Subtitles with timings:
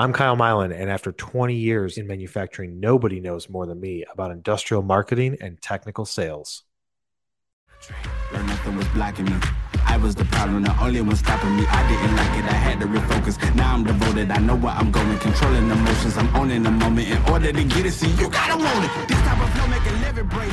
[0.00, 4.30] I'm Kyle Mylan, and after 20 years in manufacturing, nobody knows more than me about
[4.30, 6.62] industrial marketing and technical sales.
[8.30, 9.34] Where nothing was blocking me.
[9.84, 11.66] I was the problem, the only one stopping me.
[11.66, 13.56] I didn't like it, I had to refocus.
[13.56, 15.18] Now I'm devoted, I know where I'm going.
[15.18, 17.08] Controlling emotions, I'm owning the moment.
[17.08, 19.08] In order to get it, see, you gotta want it.
[19.08, 20.52] This type of flow make a living break.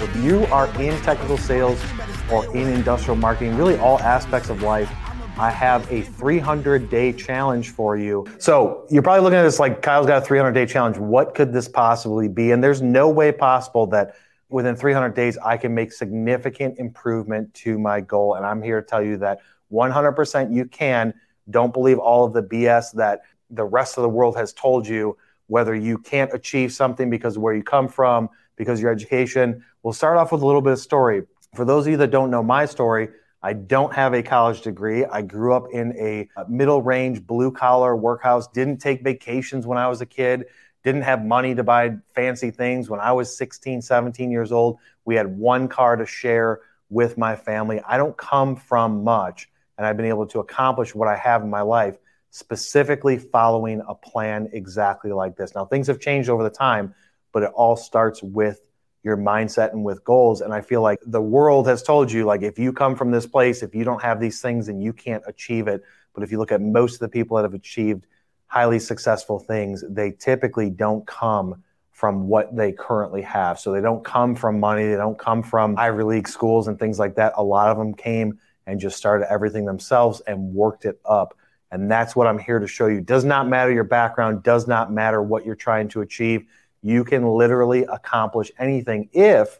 [0.00, 1.82] If you are in technical sales
[2.30, 4.88] or in industrial marketing, really all aspects of life,
[5.36, 8.24] I have a 300 day challenge for you.
[8.38, 10.96] So you're probably looking at this like Kyle's got a 300 day challenge.
[10.96, 12.52] What could this possibly be?
[12.52, 14.14] And there's no way possible that
[14.48, 18.34] within 300 days I can make significant improvement to my goal.
[18.34, 19.40] And I'm here to tell you that
[19.72, 21.12] 100% you can.
[21.50, 25.16] Don't believe all of the BS that the rest of the world has told you,
[25.48, 29.64] whether you can't achieve something because of where you come from, because your education.
[29.82, 31.24] We'll start off with a little bit of story.
[31.56, 33.08] For those of you that don't know my story,
[33.44, 35.04] I don't have a college degree.
[35.04, 39.76] I grew up in a uh, middle range blue collar workhouse, didn't take vacations when
[39.76, 40.46] I was a kid,
[40.82, 42.88] didn't have money to buy fancy things.
[42.88, 47.36] When I was 16, 17 years old, we had one car to share with my
[47.36, 47.82] family.
[47.86, 51.50] I don't come from much, and I've been able to accomplish what I have in
[51.50, 51.98] my life
[52.30, 55.54] specifically following a plan exactly like this.
[55.54, 56.94] Now, things have changed over the time,
[57.30, 58.62] but it all starts with
[59.04, 60.40] your mindset and with goals.
[60.40, 63.26] And I feel like the world has told you, like, if you come from this
[63.26, 65.82] place, if you don't have these things, then you can't achieve it.
[66.14, 68.06] But if you look at most of the people that have achieved
[68.46, 71.62] highly successful things, they typically don't come
[71.92, 73.60] from what they currently have.
[73.60, 76.98] So they don't come from money, they don't come from Ivy League schools and things
[76.98, 77.34] like that.
[77.36, 81.36] A lot of them came and just started everything themselves and worked it up.
[81.70, 83.00] And that's what I'm here to show you.
[83.00, 86.46] Does not matter your background, does not matter what you're trying to achieve
[86.84, 89.58] you can literally accomplish anything if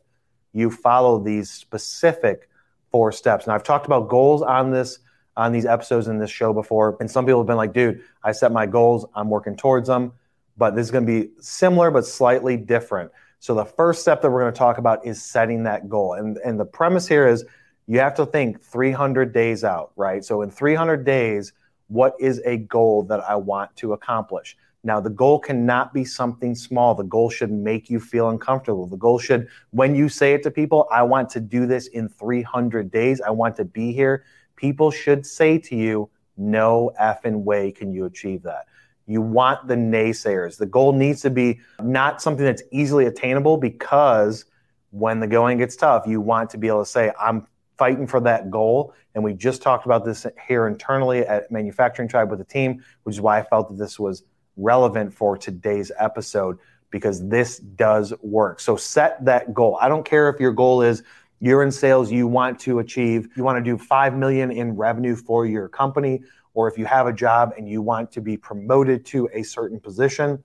[0.53, 2.51] you follow these specific
[2.91, 3.47] four steps.
[3.47, 4.99] Now, I've talked about goals on this
[5.37, 8.33] on these episodes in this show before, and some people have been like, "Dude, I
[8.33, 9.07] set my goals.
[9.15, 10.13] I'm working towards them."
[10.59, 13.11] But this is going to be similar but slightly different.
[13.41, 16.13] So the first step that we're going to talk about is setting that goal.
[16.13, 17.45] And and the premise here is
[17.87, 20.23] you have to think 300 days out, right?
[20.23, 21.55] So in 300 days,
[21.89, 24.59] what is a goal that I want to accomplish?
[24.85, 26.95] Now, the goal cannot be something small.
[26.95, 28.87] The goal should make you feel uncomfortable.
[28.87, 32.09] The goal should, when you say it to people, I want to do this in
[32.09, 34.25] 300 days, I want to be here,
[34.57, 38.67] people should say to you, no effing way can you achieve that.
[39.07, 40.59] You want the naysayers.
[40.59, 44.45] The goal needs to be not something that's easily attainable because
[44.91, 47.47] when the going gets tough, you want to be able to say, I'm
[47.79, 48.95] fighting for that goal.
[49.15, 53.17] And we just talked about this here internally at Manufacturing Tribe with the team, which
[53.17, 54.25] is why I felt that this was
[54.57, 56.59] relevant for today's episode
[56.91, 58.61] because this does work.
[58.61, 59.79] So set that goal.
[59.81, 61.03] I don't care if your goal is
[61.41, 65.17] you're in sales, you want to achieve, you want to do 5 million in revenue
[65.17, 66.23] for your company,
[66.55, 69.81] or if you have a job and you want to be promoted to a certain
[69.81, 70.43] position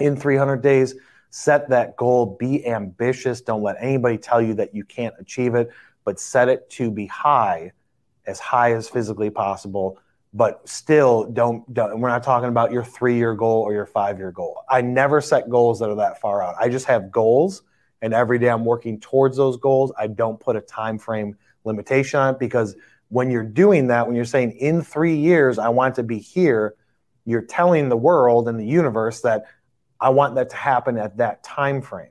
[0.00, 0.94] in 300 days,
[1.30, 3.42] set that goal, be ambitious.
[3.42, 5.70] Don't let anybody tell you that you can't achieve it,
[6.04, 7.72] but set it to be high,
[8.26, 9.98] as high as physically possible
[10.34, 14.18] but still don't, don't we're not talking about your three year goal or your five
[14.18, 14.62] year goal.
[14.68, 16.56] I never set goals that are that far out.
[16.60, 17.62] I just have goals
[18.02, 19.92] and every day i'm working towards those goals.
[19.96, 22.76] I don't put a time frame limitation on it because
[23.08, 26.74] when you're doing that when you're saying in three years i want to be here
[27.24, 29.44] you're telling the world and the universe that
[30.00, 32.10] i want that to happen at that time frame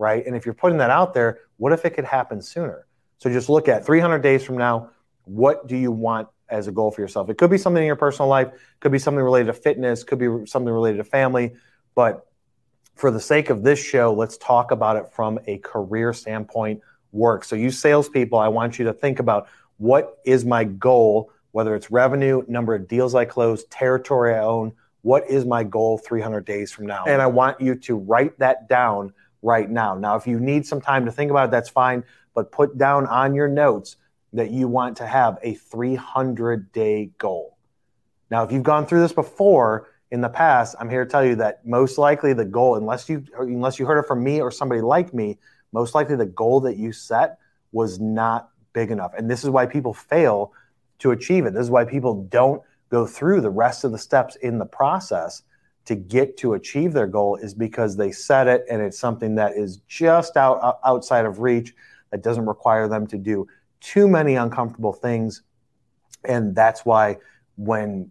[0.00, 0.26] right?
[0.26, 2.86] And if you're putting that out there what if it could happen sooner?
[3.18, 4.90] So just look at 300 days from now
[5.24, 7.30] what do you want as a goal for yourself.
[7.30, 8.48] It could be something in your personal life,
[8.80, 11.54] could be something related to fitness, could be something related to family,
[11.94, 12.26] but
[12.94, 17.44] for the sake of this show, let's talk about it from a career standpoint work.
[17.44, 21.90] So you salespeople, I want you to think about what is my goal, whether it's
[21.90, 24.72] revenue, number of deals I close, territory I own,
[25.02, 27.04] what is my goal 300 days from now?
[27.06, 29.94] And I want you to write that down right now.
[29.94, 33.06] Now, if you need some time to think about it, that's fine, but put down
[33.06, 33.96] on your notes
[34.32, 37.56] that you want to have a 300 day goal.
[38.30, 41.36] Now, if you've gone through this before in the past, I'm here to tell you
[41.36, 44.80] that most likely the goal, unless you unless you heard it from me or somebody
[44.80, 45.38] like me,
[45.72, 47.38] most likely the goal that you set
[47.72, 49.12] was not big enough.
[49.16, 50.52] And this is why people fail
[51.00, 51.54] to achieve it.
[51.54, 55.42] This is why people don't go through the rest of the steps in the process
[55.86, 59.56] to get to achieve their goal is because they set it and it's something that
[59.56, 61.74] is just out outside of reach
[62.10, 63.46] that doesn't require them to do
[63.80, 65.42] too many uncomfortable things
[66.24, 67.16] and that's why
[67.56, 68.10] when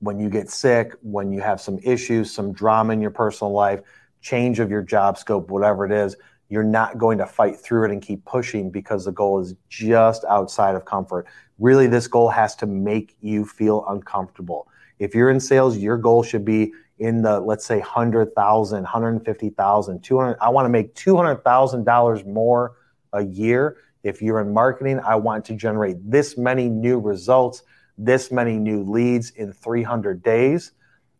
[0.00, 3.80] when you get sick when you have some issues some drama in your personal life
[4.20, 6.16] change of your job scope whatever it is
[6.50, 10.24] you're not going to fight through it and keep pushing because the goal is just
[10.24, 11.26] outside of comfort
[11.58, 14.68] really this goal has to make you feel uncomfortable
[14.98, 20.38] If you're in sales, your goal should be in the let's say 100,000, 150,000, 200
[20.40, 22.76] I want to make $200,000 more
[23.12, 23.76] a year.
[24.02, 27.62] If you're in marketing, I want to generate this many new results,
[27.96, 30.72] this many new leads in 300 days.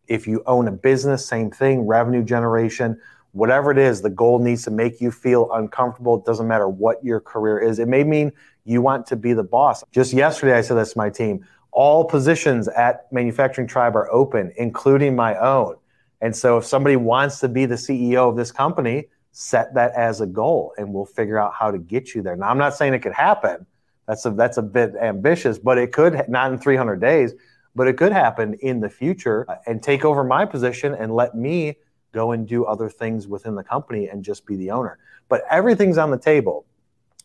[0.07, 2.99] If you own a business, same thing, revenue generation,
[3.31, 6.17] whatever it is, the goal needs to make you feel uncomfortable.
[6.17, 7.79] It doesn't matter what your career is.
[7.79, 8.31] It may mean
[8.65, 9.83] you want to be the boss.
[9.91, 14.51] Just yesterday, I said this to my team all positions at Manufacturing Tribe are open,
[14.57, 15.75] including my own.
[16.21, 20.21] And so if somebody wants to be the CEO of this company, set that as
[20.21, 22.35] a goal and we'll figure out how to get you there.
[22.35, 23.65] Now I'm not saying it could happen.
[24.07, 27.33] That's a that's a bit ambitious, but it could not in 300 days,
[27.75, 31.77] but it could happen in the future and take over my position and let me
[32.11, 34.97] go and do other things within the company and just be the owner.
[35.27, 36.65] But everything's on the table.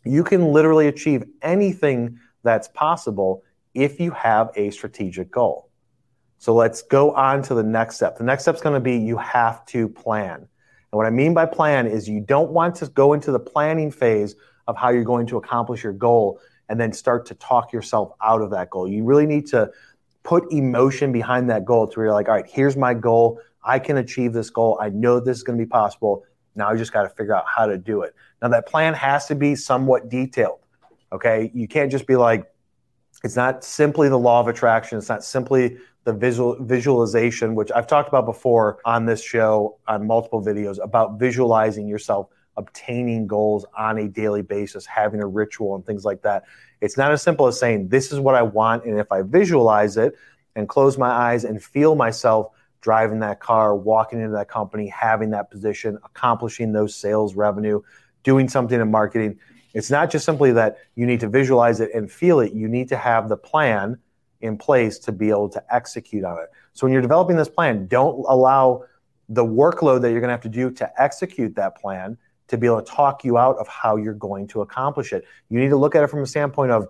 [0.03, 3.43] You can literally achieve anything that's possible
[3.73, 5.69] if you have a strategic goal.
[6.37, 8.17] So let's go on to the next step.
[8.17, 10.47] The next step is going to be you have to plan.
[10.95, 13.91] And what I mean by plan is you don't want to go into the planning
[13.91, 16.39] phase of how you're going to accomplish your goal
[16.69, 18.87] and then start to talk yourself out of that goal.
[18.87, 19.69] You really need to
[20.23, 23.41] put emotion behind that goal to where you're like, all right, here's my goal.
[23.61, 24.77] I can achieve this goal.
[24.81, 26.23] I know this is going to be possible.
[26.55, 28.15] Now I just got to figure out how to do it.
[28.41, 30.59] Now that plan has to be somewhat detailed.
[31.11, 31.51] Okay.
[31.53, 32.49] You can't just be like,
[33.21, 34.97] it's not simply the law of attraction.
[34.97, 35.75] It's not simply
[36.05, 41.19] the visual visualization, which I've talked about before on this show on multiple videos about
[41.19, 46.43] visualizing yourself obtaining goals on a daily basis, having a ritual and things like that.
[46.81, 48.85] It's not as simple as saying, This is what I want.
[48.85, 50.15] And if I visualize it
[50.55, 55.31] and close my eyes and feel myself driving that car, walking into that company, having
[55.31, 57.81] that position, accomplishing those sales revenue,
[58.23, 59.37] doing something in marketing,
[59.73, 62.87] it's not just simply that you need to visualize it and feel it, you need
[62.89, 63.97] to have the plan
[64.45, 66.49] in place to be able to execute on it.
[66.73, 68.83] So when you're developing this plan, don't allow
[69.29, 72.67] the workload that you're going to have to do to execute that plan to be
[72.67, 75.25] able to talk you out of how you're going to accomplish it.
[75.49, 76.87] You need to look at it from a standpoint of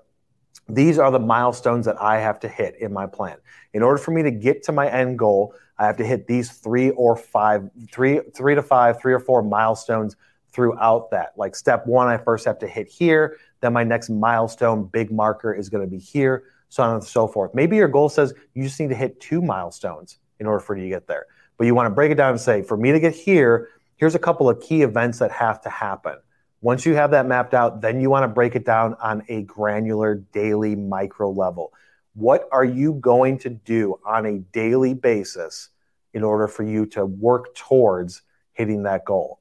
[0.67, 3.37] these are the milestones that I have to hit in my plan.
[3.73, 6.51] In order for me to get to my end goal, I have to hit these
[6.51, 10.15] three or five, three, three to five, three or four milestones
[10.51, 11.33] throughout that.
[11.37, 13.37] Like step one, I first have to hit here.
[13.61, 16.45] Then my next milestone, big marker, is going to be here,
[16.75, 17.55] so on and so forth.
[17.55, 20.83] Maybe your goal says you just need to hit two milestones in order for you
[20.83, 21.25] to get there.
[21.57, 24.13] But you want to break it down and say, for me to get here, here's
[24.13, 26.17] a couple of key events that have to happen.
[26.59, 29.43] Once you have that mapped out, then you want to break it down on a
[29.43, 31.71] granular, daily, micro level.
[32.13, 35.69] What are you going to do on a daily basis
[36.13, 39.39] in order for you to work towards hitting that goal?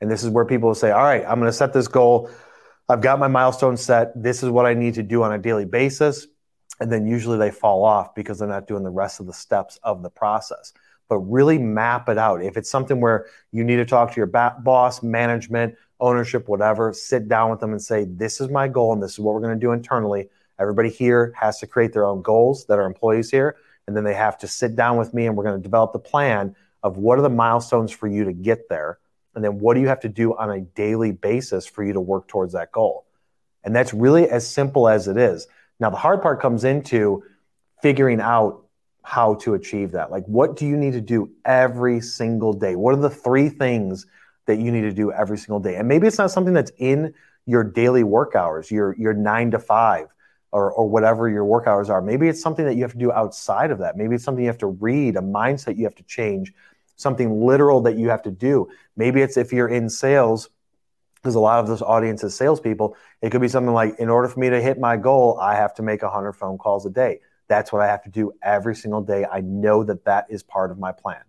[0.00, 2.30] And this is where people say, all right, I'm going to set this goal.
[2.88, 4.20] I've got my milestone set.
[4.20, 6.26] This is what I need to do on a daily basis.
[6.80, 9.78] And then usually they fall off because they're not doing the rest of the steps
[9.82, 10.72] of the process.
[11.08, 12.42] But really map it out.
[12.42, 17.28] If it's something where you need to talk to your boss, management, ownership, whatever, sit
[17.28, 19.58] down with them and say, this is my goal and this is what we're going
[19.58, 20.28] to do internally.
[20.58, 23.56] Everybody here has to create their own goals that are employees here.
[23.86, 25.98] And then they have to sit down with me and we're going to develop the
[25.98, 28.98] plan of what are the milestones for you to get there
[29.34, 32.00] and then what do you have to do on a daily basis for you to
[32.00, 33.06] work towards that goal?
[33.64, 35.46] And that's really as simple as it is.
[35.84, 37.24] Now, the hard part comes into
[37.82, 38.64] figuring out
[39.02, 40.10] how to achieve that.
[40.10, 42.74] Like, what do you need to do every single day?
[42.74, 44.06] What are the three things
[44.46, 45.76] that you need to do every single day?
[45.76, 47.12] And maybe it's not something that's in
[47.44, 50.06] your daily work hours, your, your nine to five,
[50.52, 52.00] or, or whatever your work hours are.
[52.00, 53.94] Maybe it's something that you have to do outside of that.
[53.94, 56.54] Maybe it's something you have to read, a mindset you have to change,
[56.96, 58.70] something literal that you have to do.
[58.96, 60.48] Maybe it's if you're in sales,
[61.24, 62.94] because a lot of this audience is salespeople.
[63.22, 65.72] It could be something like, in order for me to hit my goal, I have
[65.76, 67.20] to make 100 phone calls a day.
[67.48, 69.24] That's what I have to do every single day.
[69.24, 71.22] I know that that is part of my plan.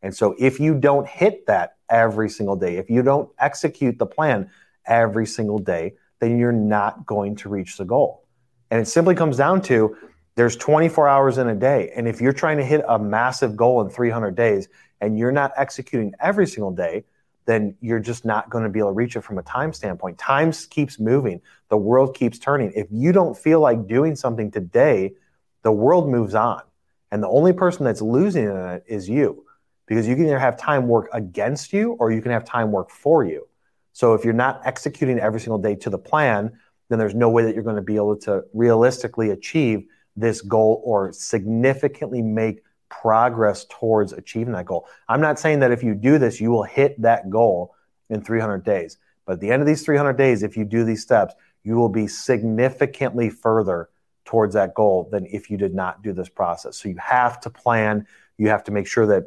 [0.00, 4.06] And so if you don't hit that every single day, if you don't execute the
[4.06, 4.50] plan
[4.86, 8.24] every single day, then you're not going to reach the goal.
[8.70, 9.98] And it simply comes down to
[10.36, 11.92] there's 24 hours in a day.
[11.94, 14.68] And if you're trying to hit a massive goal in 300 days,
[15.02, 17.04] and you're not executing every single day,
[17.46, 20.18] then you're just not going to be able to reach it from a time standpoint.
[20.18, 22.72] Time keeps moving, the world keeps turning.
[22.74, 25.14] If you don't feel like doing something today,
[25.62, 26.62] the world moves on.
[27.10, 29.44] And the only person that's losing in it is you
[29.86, 32.90] because you can either have time work against you or you can have time work
[32.90, 33.46] for you.
[33.92, 37.44] So if you're not executing every single day to the plan, then there's no way
[37.44, 39.86] that you're going to be able to realistically achieve
[40.16, 44.86] this goal or significantly make progress towards achieving that goal.
[45.08, 47.74] I'm not saying that if you do this, you will hit that goal
[48.08, 48.98] in 300 days.
[49.24, 51.88] But at the end of these 300 days, if you do these steps, you will
[51.88, 53.88] be significantly further
[54.24, 56.76] towards that goal than if you did not do this process.
[56.76, 58.06] So you have to plan.
[58.38, 59.24] You have to make sure that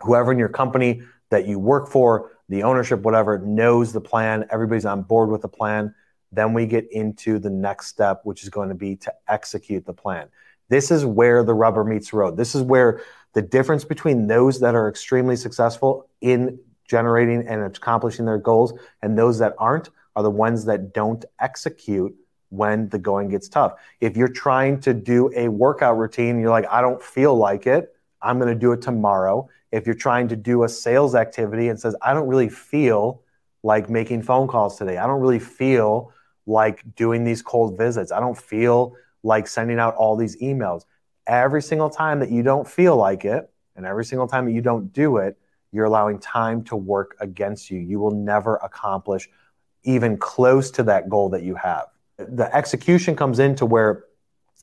[0.00, 4.46] whoever in your company that you work for, the ownership, whatever, knows the plan.
[4.50, 5.94] Everybody's on board with the plan.
[6.32, 9.92] Then we get into the next step, which is going to be to execute the
[9.92, 10.28] plan.
[10.70, 12.36] This is where the rubber meets the road.
[12.36, 13.02] This is where
[13.34, 16.58] the difference between those that are extremely successful in
[16.88, 18.72] generating and accomplishing their goals
[19.02, 22.14] and those that aren't are the ones that don't execute
[22.48, 23.74] when the going gets tough.
[24.00, 27.94] If you're trying to do a workout routine, you're like, I don't feel like it,
[28.22, 29.48] I'm going to do it tomorrow.
[29.72, 33.22] If you're trying to do a sales activity and says, I don't really feel
[33.62, 36.12] like making phone calls today, I don't really feel
[36.46, 40.84] like doing these cold visits, I don't feel like sending out all these emails.
[41.26, 44.62] Every single time that you don't feel like it, and every single time that you
[44.62, 45.38] don't do it,
[45.72, 47.78] you're allowing time to work against you.
[47.78, 49.28] You will never accomplish
[49.84, 51.86] even close to that goal that you have.
[52.18, 54.04] The execution comes into where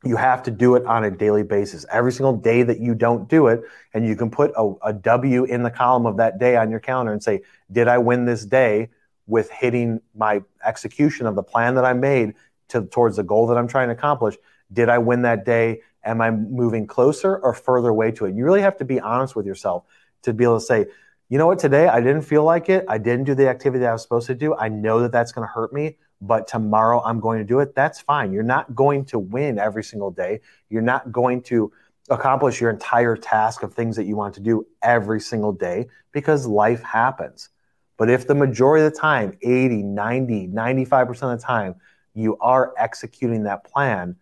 [0.04, 1.86] you have to do it on a daily basis.
[1.92, 5.46] Every single day that you don't do it, and you can put a, a W
[5.46, 8.46] in the column of that day on your calendar and say, Did I win this
[8.46, 8.90] day
[9.26, 12.34] with hitting my execution of the plan that I made
[12.70, 14.36] to, towards the goal that I'm trying to accomplish?
[14.72, 15.82] Did I win that day?
[16.04, 18.36] Am I moving closer or further away to it?
[18.36, 19.84] You really have to be honest with yourself
[20.24, 20.86] to be able to say,
[21.30, 22.86] you know what, today I didn't feel like it.
[22.88, 24.56] I didn't do the activity that I was supposed to do.
[24.56, 27.76] I know that that's going to hurt me, but tomorrow I'm going to do it.
[27.76, 28.32] That's fine.
[28.32, 30.40] You're not going to win every single day.
[30.70, 31.72] You're not going to
[32.10, 36.48] accomplish your entire task of things that you want to do every single day because
[36.48, 37.50] life happens.
[37.98, 41.76] But if the majority of the time, 80, 90, 95% of the time,
[42.18, 44.16] you are executing that plan,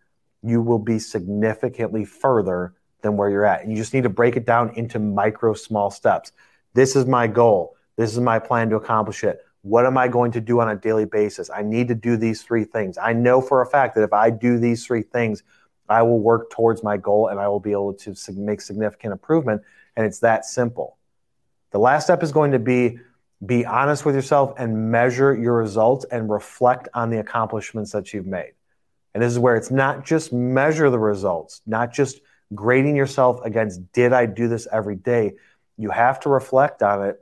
[0.44, 3.62] you will be significantly further than where you're at.
[3.62, 6.32] And you just need to break it down into micro small steps.
[6.74, 7.78] This is my goal.
[7.96, 9.40] This is my plan to accomplish it.
[9.62, 11.50] What am I going to do on a daily basis?
[11.50, 12.98] I need to do these three things.
[12.98, 15.44] I know for a fact that if I do these three things,
[15.88, 19.62] I will work towards my goal and I will be able to make significant improvement.
[19.96, 20.98] And it's that simple.
[21.72, 23.00] The last step is going to be
[23.46, 28.26] be honest with yourself and measure your results and reflect on the accomplishments that you've
[28.26, 28.54] made.
[29.14, 32.20] And this is where it's not just measure the results, not just
[32.54, 35.36] grading yourself against did I do this every day,
[35.78, 37.20] you have to reflect on it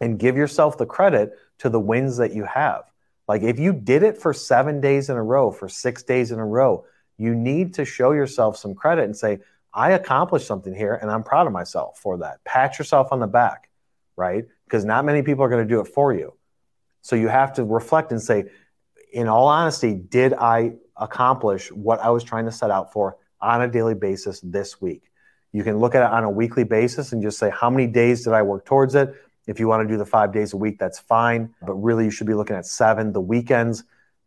[0.00, 2.84] and give yourself the credit to the wins that you have.
[3.28, 6.38] Like if you did it for seven days in a row, for six days in
[6.38, 6.84] a row,
[7.18, 9.40] you need to show yourself some credit and say,
[9.72, 12.42] I accomplished something here and I'm proud of myself for that.
[12.44, 13.68] Pat yourself on the back,
[14.16, 14.46] right?
[14.66, 16.34] Because not many people are going to do it for you.
[17.02, 18.44] So you have to reflect and say,
[19.12, 23.62] in all honesty, did I accomplish what I was trying to set out for on
[23.62, 25.10] a daily basis this week?
[25.52, 28.24] You can look at it on a weekly basis and just say, how many days
[28.24, 29.14] did I work towards it?
[29.46, 31.54] If you want to do the five days a week, that's fine.
[31.62, 33.12] But really, you should be looking at seven.
[33.12, 33.84] The weekends,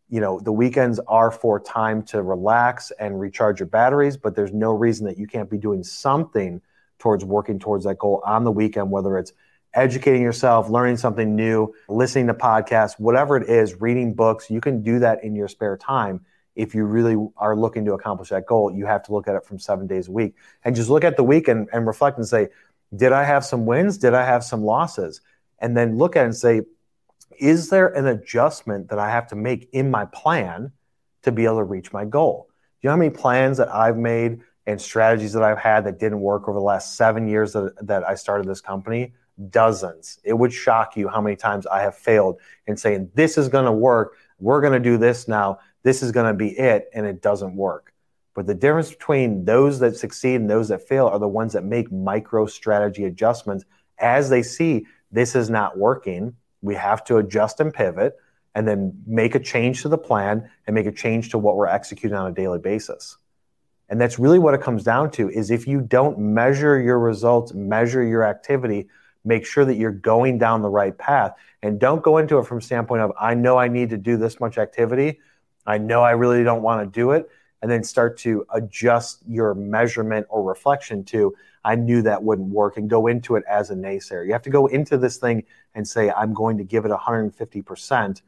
[0.08, 4.52] you know, the weekends are for time to relax and recharge your batteries, but there's
[4.52, 6.62] no reason that you can't be doing something
[6.98, 9.32] towards working towards that goal on the weekend, whether it's
[9.74, 14.50] educating yourself, learning something new, listening to podcasts, whatever it is, reading books.
[14.50, 16.24] You can do that in your spare time
[16.60, 19.44] if you really are looking to accomplish that goal, you have to look at it
[19.44, 20.34] from seven days a week
[20.64, 22.48] and just look at the week and, and reflect and say,
[22.94, 23.98] did I have some wins?
[23.98, 25.20] Did I have some losses?
[25.58, 26.62] And then look at it and say,
[27.38, 30.72] is there an adjustment that I have to make in my plan
[31.22, 32.48] to be able to reach my goal?
[32.50, 35.98] Do you know how many plans that I've made and strategies that I've had that
[35.98, 39.14] didn't work over the last seven years that, that I started this company?
[39.48, 40.18] Dozens.
[40.24, 43.64] It would shock you how many times I have failed in saying, this is going
[43.64, 44.16] to work.
[44.38, 47.56] We're going to do this now this is going to be it, and it doesn't
[47.56, 47.92] work.
[48.34, 51.64] But the difference between those that succeed and those that fail are the ones that
[51.64, 53.64] make micro strategy adjustments
[53.98, 56.34] as they see this is not working.
[56.62, 58.16] We have to adjust and pivot
[58.54, 61.66] and then make a change to the plan and make a change to what we're
[61.66, 63.16] executing on a daily basis.
[63.88, 67.52] And that's really what it comes down to is if you don't measure your results,
[67.52, 68.88] measure your activity,
[69.24, 72.60] make sure that you're going down the right path and don't go into it from
[72.60, 75.18] standpoint of I know I need to do this much activity
[75.66, 77.28] I know I really don't want to do it.
[77.62, 82.78] And then start to adjust your measurement or reflection to, I knew that wouldn't work
[82.78, 84.24] and go into it as a naysayer.
[84.24, 88.22] You have to go into this thing and say, I'm going to give it 150%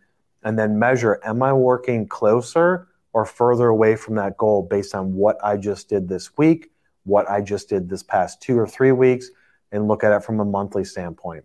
[0.44, 5.14] and then measure, am I working closer or further away from that goal based on
[5.14, 6.70] what I just did this week,
[7.04, 9.30] what I just did this past two or three weeks,
[9.72, 11.44] and look at it from a monthly standpoint.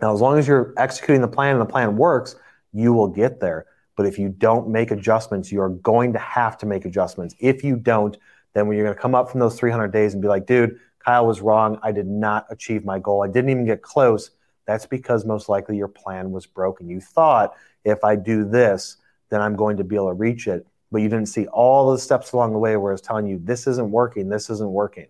[0.00, 2.36] Now, as long as you're executing the plan and the plan works,
[2.72, 3.66] you will get there.
[3.96, 7.34] But if you don't make adjustments, you are going to have to make adjustments.
[7.38, 8.16] If you don't,
[8.52, 10.78] then when you're going to come up from those 300 days and be like, dude,
[11.04, 11.78] Kyle was wrong.
[11.82, 13.22] I did not achieve my goal.
[13.22, 14.30] I didn't even get close.
[14.66, 16.88] That's because most likely your plan was broken.
[16.88, 17.54] You thought
[17.84, 18.96] if I do this,
[19.30, 20.66] then I'm going to be able to reach it.
[20.90, 23.66] but you didn't see all the steps along the way where it's telling you this
[23.66, 25.06] isn't working, this isn't working.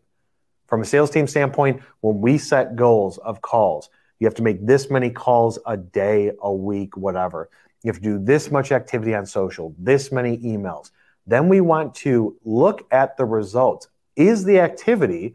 [0.66, 4.64] From a sales team standpoint, when we set goals of calls, you have to make
[4.66, 7.50] this many calls a day, a week, whatever.
[7.82, 10.90] You have to do this much activity on social, this many emails.
[11.26, 13.88] Then we want to look at the results.
[14.16, 15.34] Is the activity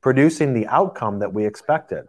[0.00, 2.06] producing the outcome that we expected?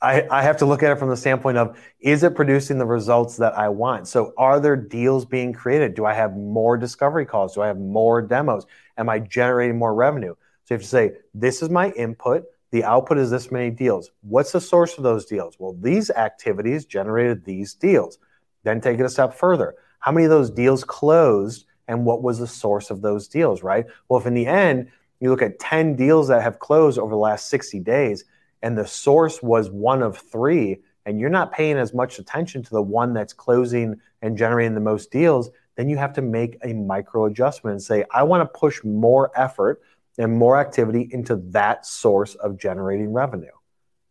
[0.00, 2.86] I, I, have to look at it from the standpoint of is it producing the
[2.86, 4.06] results that I want?
[4.06, 5.94] So, are there deals being created?
[5.94, 7.54] Do I have more discovery calls?
[7.54, 8.64] Do I have more demos?
[8.96, 10.36] Am I generating more revenue?
[10.68, 12.44] So, you have to say, this is my input.
[12.72, 14.10] The output is this many deals.
[14.20, 15.56] What's the source of those deals?
[15.58, 18.18] Well, these activities generated these deals.
[18.64, 19.76] Then take it a step further.
[20.00, 23.86] How many of those deals closed and what was the source of those deals, right?
[24.10, 27.16] Well, if in the end you look at 10 deals that have closed over the
[27.16, 28.26] last 60 days
[28.60, 32.70] and the source was one of three, and you're not paying as much attention to
[32.70, 36.74] the one that's closing and generating the most deals, then you have to make a
[36.74, 39.80] micro adjustment and say, I want to push more effort
[40.18, 43.46] and more activity into that source of generating revenue.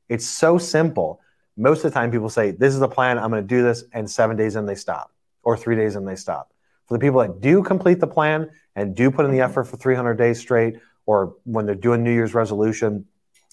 [0.10, 1.20] It's so simple.
[1.58, 3.84] Most of the time, people say, This is the plan, I'm going to do this,
[3.94, 5.12] and seven days in, they stop,
[5.44, 6.54] or three days in, they stop.
[6.88, 9.76] For the people that do complete the plan and do put in the effort for
[9.76, 13.06] 300 days straight, or when they're doing New Year's resolution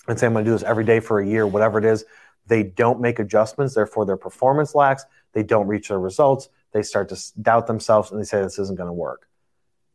[0.07, 2.05] and say, I'm going to do this every day for a year, whatever it is,
[2.47, 3.75] they don't make adjustments.
[3.75, 5.05] Therefore, their performance lacks.
[5.33, 6.49] They don't reach their results.
[6.73, 9.29] They start to doubt themselves and they say, This isn't going to work.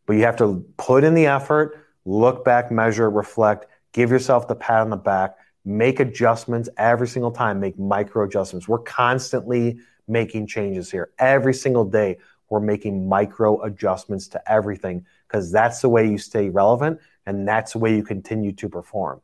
[0.05, 4.55] But you have to put in the effort, look back, measure, reflect, give yourself the
[4.55, 8.67] pat on the back, make adjustments every single time, make micro adjustments.
[8.67, 11.11] We're constantly making changes here.
[11.19, 12.17] Every single day,
[12.49, 17.73] we're making micro adjustments to everything because that's the way you stay relevant and that's
[17.73, 19.21] the way you continue to perform.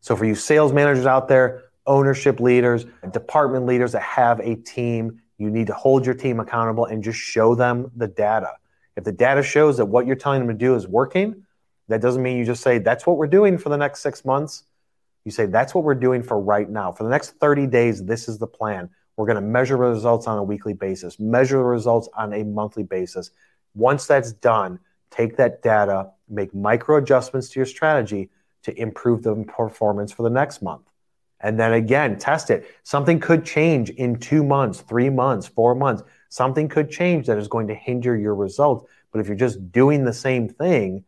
[0.00, 5.20] So, for you sales managers out there, ownership leaders, department leaders that have a team,
[5.38, 8.52] you need to hold your team accountable and just show them the data.
[8.96, 11.43] If the data shows that what you're telling them to do is working,
[11.88, 14.64] that doesn't mean you just say, that's what we're doing for the next six months.
[15.24, 16.92] You say, that's what we're doing for right now.
[16.92, 18.90] For the next 30 days, this is the plan.
[19.16, 22.42] We're going to measure the results on a weekly basis, measure the results on a
[22.42, 23.30] monthly basis.
[23.74, 24.78] Once that's done,
[25.10, 28.30] take that data, make micro adjustments to your strategy
[28.64, 30.82] to improve the performance for the next month.
[31.40, 32.66] And then again, test it.
[32.82, 36.02] Something could change in two months, three months, four months.
[36.30, 38.86] Something could change that is going to hinder your results.
[39.12, 41.04] But if you're just doing the same thing,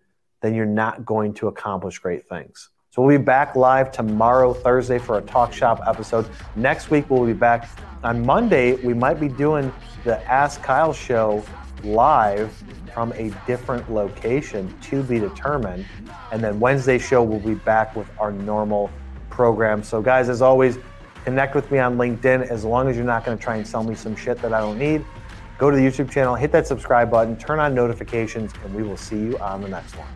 [0.47, 2.71] then you're not going to accomplish great things.
[2.91, 6.27] So we'll be back live tomorrow, Thursday, for a Talk Shop episode.
[6.55, 7.69] Next week, we'll be back.
[8.03, 9.71] On Monday, we might be doing
[10.05, 11.45] the Ask Kyle show
[11.85, 12.51] live
[12.95, 15.85] from a different location to be determined.
[16.33, 18.91] And then Wednesday show, we'll be back with our normal
[19.29, 19.83] program.
[19.83, 20.79] So, guys, as always,
[21.25, 22.49] connect with me on LinkedIn.
[22.49, 24.61] As long as you're not going to try and sell me some shit that I
[24.61, 25.05] don't need,
[25.59, 28.97] go to the YouTube channel, hit that subscribe button, turn on notifications, and we will
[28.97, 30.09] see you on the next one.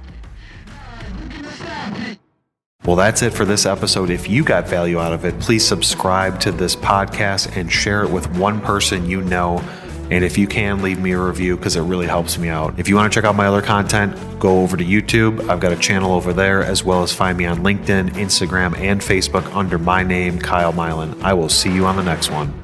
[2.84, 4.08] Well, that's it for this episode.
[4.08, 8.10] If you got value out of it, please subscribe to this podcast and share it
[8.10, 9.62] with one person you know.
[10.10, 12.78] And if you can, leave me a review because it really helps me out.
[12.80, 15.48] If you want to check out my other content, go over to YouTube.
[15.48, 19.00] I've got a channel over there, as well as find me on LinkedIn, Instagram, and
[19.00, 21.22] Facebook under my name, Kyle Mylan.
[21.22, 22.60] I will see you on the next one.